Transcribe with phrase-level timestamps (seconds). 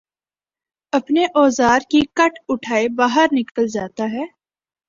[0.93, 4.25] اپنے اوزار کی کٹ اٹھائے باہر نکل جاتا ہے